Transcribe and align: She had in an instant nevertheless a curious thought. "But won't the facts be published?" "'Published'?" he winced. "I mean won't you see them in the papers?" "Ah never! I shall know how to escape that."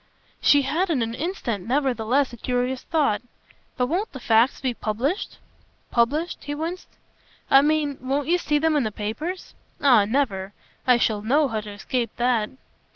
She 0.41 0.63
had 0.63 0.89
in 0.89 1.03
an 1.03 1.13
instant 1.13 1.67
nevertheless 1.67 2.33
a 2.33 2.37
curious 2.37 2.81
thought. 2.81 3.21
"But 3.77 3.85
won't 3.85 4.11
the 4.13 4.19
facts 4.19 4.59
be 4.59 4.73
published?" 4.73 5.37
"'Published'?" 5.91 6.43
he 6.45 6.55
winced. 6.55 6.87
"I 7.51 7.61
mean 7.61 7.99
won't 8.01 8.27
you 8.27 8.39
see 8.39 8.57
them 8.57 8.75
in 8.75 8.81
the 8.83 8.91
papers?" 8.91 9.53
"Ah 9.79 10.05
never! 10.05 10.53
I 10.87 10.97
shall 10.97 11.21
know 11.21 11.47
how 11.49 11.61
to 11.61 11.69
escape 11.73 12.09
that." 12.17 12.49